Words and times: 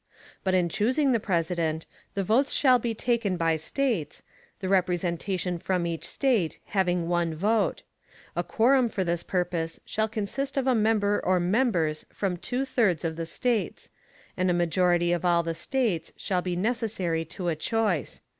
But 0.43 0.55
in 0.55 0.67
choosing 0.67 1.11
the 1.11 1.19
President, 1.19 1.85
the 2.15 2.23
votes 2.23 2.51
shall 2.53 2.79
be 2.79 2.95
taken 2.95 3.37
by 3.37 3.55
States, 3.55 4.23
the 4.59 4.67
representation 4.67 5.59
from 5.59 5.85
each 5.85 6.07
State 6.07 6.57
having 6.65 7.07
one 7.07 7.35
vote; 7.35 7.83
a 8.35 8.43
quorum 8.43 8.89
for 8.89 9.03
this 9.03 9.21
purpose 9.21 9.79
shall 9.85 10.07
consist 10.07 10.57
of 10.57 10.65
a 10.65 10.73
member 10.73 11.23
or 11.23 11.39
members 11.39 12.03
from 12.11 12.35
two 12.35 12.65
thirds 12.65 13.05
of 13.05 13.15
the 13.15 13.27
States, 13.27 13.91
and 14.35 14.49
a 14.49 14.55
majority 14.55 15.11
of 15.11 15.23
all 15.23 15.43
the 15.43 15.53
States 15.53 16.13
shall 16.17 16.41
be 16.41 16.55
necessary 16.55 17.23
to 17.23 17.49
a 17.49 17.55
choice. 17.55 18.21